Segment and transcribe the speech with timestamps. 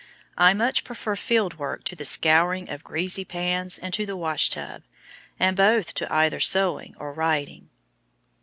[0.35, 4.49] I much prefer field work to the scouring of greasy pans and to the wash
[4.49, 4.81] tub,
[5.39, 7.69] and both to either sewing or writing.